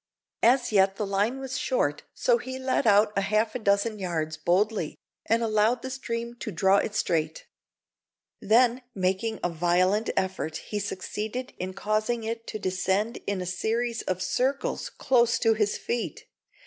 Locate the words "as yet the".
0.41-1.05